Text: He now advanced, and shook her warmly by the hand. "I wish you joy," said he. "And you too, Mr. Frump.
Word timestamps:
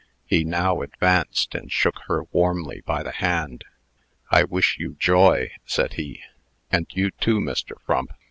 He 0.25 0.43
now 0.43 0.81
advanced, 0.81 1.53
and 1.53 1.71
shook 1.71 1.99
her 2.07 2.23
warmly 2.31 2.81
by 2.87 3.03
the 3.03 3.11
hand. 3.11 3.63
"I 4.31 4.45
wish 4.45 4.79
you 4.79 4.95
joy," 4.97 5.51
said 5.63 5.93
he. 5.93 6.23
"And 6.71 6.87
you 6.95 7.11
too, 7.11 7.39
Mr. 7.39 7.79
Frump. 7.85 8.11